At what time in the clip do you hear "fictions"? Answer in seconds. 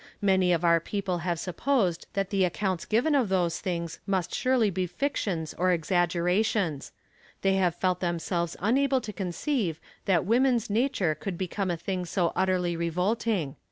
4.87-5.53